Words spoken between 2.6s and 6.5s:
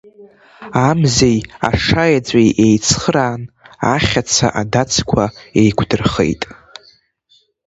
еицхыраан, Ахьаца адацқәа еиқәдырхеит.